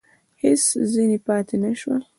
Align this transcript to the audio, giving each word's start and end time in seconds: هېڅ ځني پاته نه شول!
هېڅ 0.43 0.61
ځني 0.93 1.17
پاته 1.25 1.55
نه 1.63 1.71
شول! 1.79 2.01